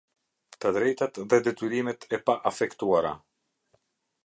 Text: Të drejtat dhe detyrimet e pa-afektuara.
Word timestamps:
Të 0.63 0.71
drejtat 0.77 1.19
dhe 1.33 1.39
detyrimet 1.49 2.09
e 2.19 2.23
pa-afektuara. 2.31 3.15